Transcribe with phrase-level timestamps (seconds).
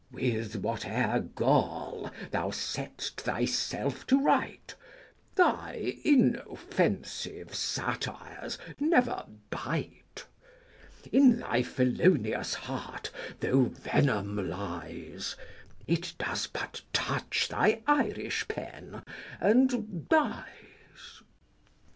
[0.11, 4.73] With whate'er gall thou sett'st thyself to write,
[5.35, 10.25] Thy inoffensive satires never bite.
[11.03, 13.11] 200 In thy felonious heart
[13.41, 15.35] though venom lies,
[15.85, 19.03] It does but touch thy Irish pen,
[19.39, 21.21] and dies.